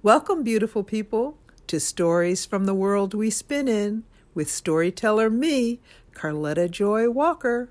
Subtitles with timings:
[0.00, 1.36] Welcome, beautiful people,
[1.66, 5.80] to Stories from the World We Spin In with storyteller me,
[6.14, 7.68] Carletta Joy Walker.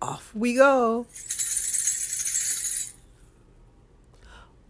[0.00, 1.06] Off we go.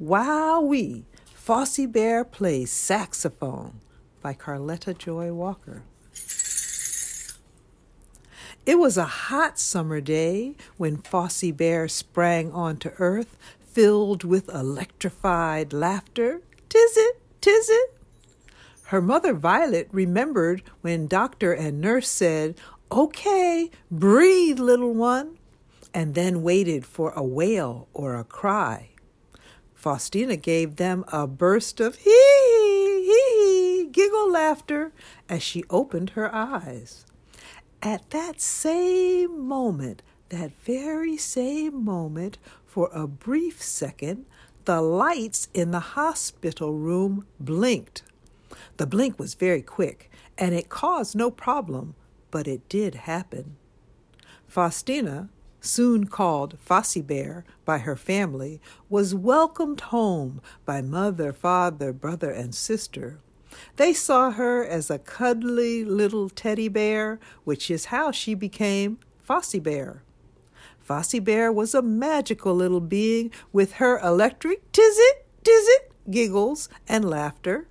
[0.03, 1.05] Wowee!
[1.33, 3.79] Fossie Bear plays saxophone
[4.21, 5.85] by Carletta Joy Walker.
[8.67, 15.73] It was a hot summer day when Fossie Bear sprang onto earth, filled with electrified
[15.73, 16.41] laughter.
[16.69, 17.95] Tis it, tis it.
[18.85, 22.57] Her mother Violet remembered when doctor and nurse said,
[22.91, 25.39] Okay, breathe, little one,
[25.93, 28.91] and then waited for a wail or a cry.
[29.75, 34.93] Fostina gave them a burst of hee hee hee giggle laughter
[35.29, 37.05] as she opened her eyes.
[37.83, 44.27] At that same moment, that very same moment, for a brief second,
[44.69, 48.03] the lights in the hospital room blinked.
[48.77, 51.95] The blink was very quick, and it caused no problem,
[52.31, 53.57] but it did happen.
[54.47, 55.31] Fostina,
[55.63, 58.61] soon called Fossie Bear by her family,
[58.91, 63.21] was welcomed home by mother, father, brother, and sister.
[63.77, 69.63] They saw her as a cuddly little teddy bear, which is how she became Fossie
[69.63, 70.03] Bear.
[70.89, 77.69] Fossie Bear was a magical little being with her electric tizzit, tizzit giggles and laughter.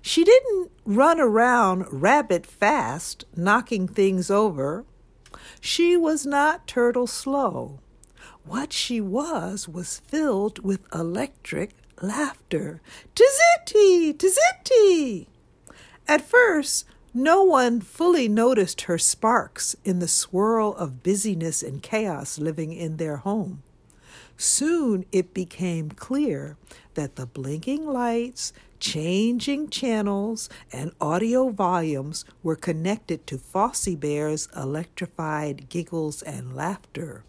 [0.00, 4.86] She didn't run around rabbit fast, knocking things over.
[5.60, 7.80] She was not turtle slow.
[8.46, 12.80] What she was was filled with electric laughter.
[13.14, 15.26] Tiziti, tiziti!
[16.08, 22.38] At first, no one fully noticed her sparks in the swirl of busyness and chaos
[22.38, 23.62] living in their home.
[24.36, 26.56] Soon it became clear
[26.94, 35.68] that the blinking lights, changing channels, and audio volumes were connected to Fossie Bear's electrified
[35.68, 37.22] giggles and laughter.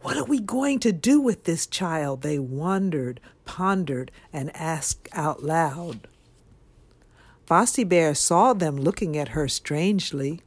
[0.00, 2.22] What are we going to do with this child?
[2.22, 6.08] They wondered, pondered, and asked out loud.
[7.46, 10.40] Fossie Bear saw them looking at her strangely.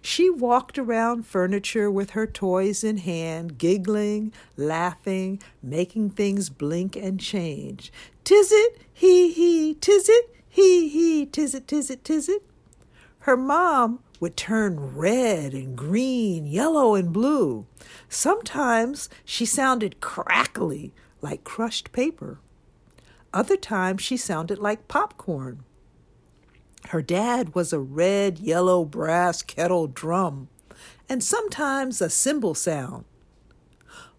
[0.00, 7.18] She walked around furniture with her toys in hand, giggling, laughing, making things blink and
[7.18, 7.92] change.
[8.22, 12.44] Tis it, hee hee, tis it, hee hee, tis it, tis it, tis it.
[13.20, 17.66] Her mom would turn red and green, yellow and blue.
[18.08, 22.38] Sometimes she sounded crackly, like crushed paper.
[23.32, 25.64] Other times she sounded like popcorn.
[26.88, 30.48] Her dad was a red, yellow brass kettle drum,
[31.08, 33.04] and sometimes a cymbal sound.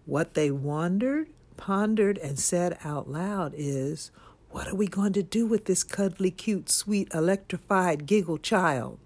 [0.05, 4.11] What they wondered, pondered, and said out loud is,
[4.49, 8.99] What are we going to do with this cuddly, cute, sweet, electrified giggle child?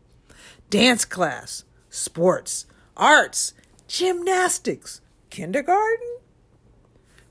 [0.69, 2.65] Dance class, sports,
[2.95, 3.53] arts,
[3.87, 6.17] gymnastics, kindergarten?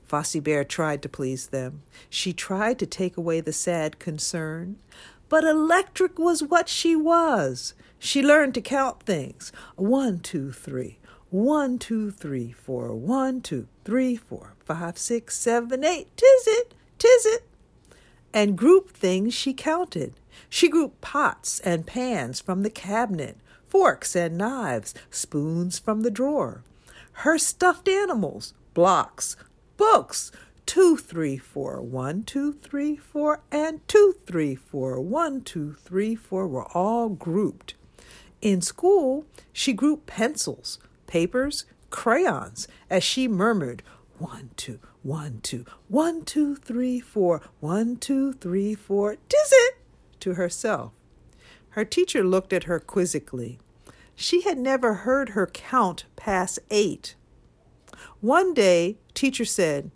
[0.09, 1.83] Fossie Bear tried to please them.
[2.09, 4.77] She tried to take away the sad concern.
[5.29, 7.73] But electric was what she was.
[7.99, 9.51] She learned to count things.
[9.75, 10.97] One, two, three.
[11.29, 12.93] One, two, three, four.
[12.95, 16.07] One, two, three, four, five, six, seven, eight.
[16.17, 17.47] Tis it, tis it.
[18.33, 20.13] And group things she counted.
[20.49, 26.63] She grouped pots and pans from the cabinet, forks and knives, spoons from the drawer.
[27.11, 29.35] Her stuffed animals, blocks,
[29.77, 30.31] books,
[30.69, 36.47] two, three, four, one, two, three, four, and two, three, four, one, two, three, four
[36.47, 37.73] were all grouped.
[38.39, 40.77] In school, she grouped pencils,
[41.07, 43.81] papers, crayons, as she murmured,
[44.19, 49.77] one, two, one, two, one, two, three, four, one, two, three, four, tis it,
[50.19, 50.91] to herself.
[51.69, 53.57] Her teacher looked at her quizzically.
[54.13, 57.15] She had never heard her count past eight.
[58.21, 59.89] One day, teacher said,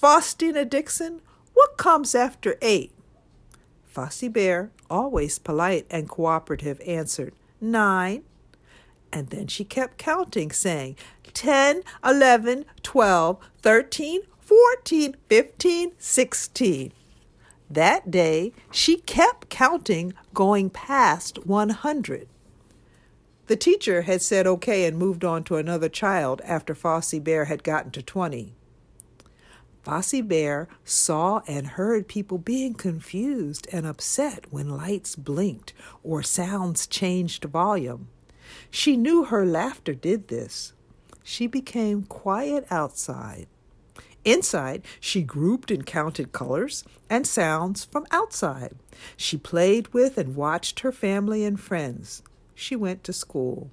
[0.00, 1.20] Fostina Dixon,
[1.52, 2.90] what comes after eight?
[3.94, 8.22] Fossie Bear, always polite and cooperative, answered, Nine.
[9.12, 10.96] And then she kept counting, saying,
[11.34, 16.92] Ten, eleven, twelve, thirteen, fourteen, fifteen, sixteen.
[17.68, 22.26] That day, she kept counting, going past 100.
[23.48, 27.62] The teacher had said okay and moved on to another child after Fossie Bear had
[27.62, 28.54] gotten to 20.
[29.84, 35.72] Fossie Bear saw and heard people being confused and upset when lights blinked
[36.02, 38.08] or sounds changed volume.
[38.70, 40.74] She knew her laughter did this.
[41.22, 43.46] She became quiet outside.
[44.24, 48.74] Inside, she grouped and counted colors and sounds from outside.
[49.16, 52.22] She played with and watched her family and friends.
[52.54, 53.70] She went to school.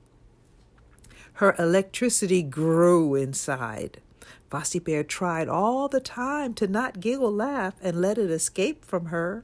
[1.34, 4.02] Her electricity grew inside.
[4.50, 9.08] Fossie Bear tried all the time to not giggle laugh and let it escape from
[9.08, 9.44] her.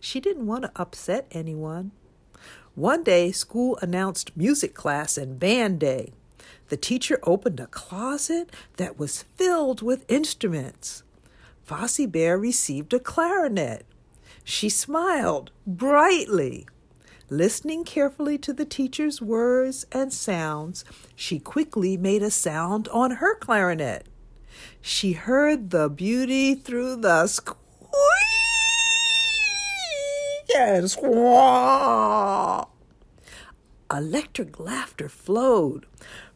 [0.00, 1.92] She didn't want to upset anyone.
[2.74, 6.12] One day, school announced music class and band day.
[6.68, 11.02] The teacher opened a closet that was filled with instruments.
[11.68, 13.84] Fossie Bear received a clarinet.
[14.44, 16.66] She smiled brightly.
[17.28, 23.34] Listening carefully to the teacher's words and sounds, she quickly made a sound on her
[23.34, 24.06] clarinet.
[24.80, 27.56] She heard the beauty through the squeak
[30.56, 32.68] and squaw.
[33.90, 35.86] Electric laughter flowed.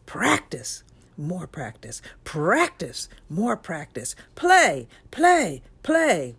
[0.04, 0.84] Practice,
[1.16, 6.36] more practice, practice, more practice, play, play, play.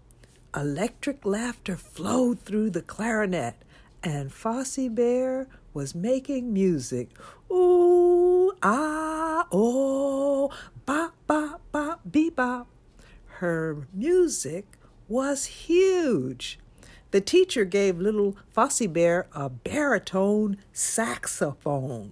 [0.56, 3.56] Electric laughter flowed through the clarinet,
[4.04, 7.10] and Fossie Bear was making music.
[7.52, 9.87] Ooh, ah, oh,
[12.38, 12.68] bebop.
[13.40, 14.66] Her music
[15.08, 16.60] was huge.
[17.12, 22.12] The teacher gave little Fossie Bear a baritone saxophone.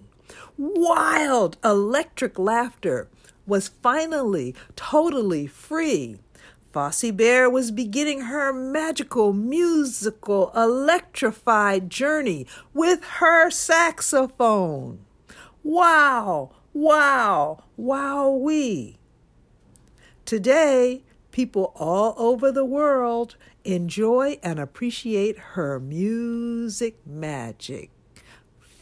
[0.56, 3.08] Wild electric laughter
[3.46, 6.18] was finally totally free.
[6.72, 15.00] Fossie Bear was beginning her magical, musical, electrified journey with her saxophone.
[15.62, 18.98] Wow, wow, wow, we.
[20.26, 27.92] Today, people all over the world enjoy and appreciate her music magic.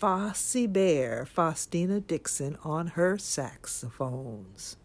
[0.00, 4.78] Fossie Bear, Fostina Dixon on her saxophones.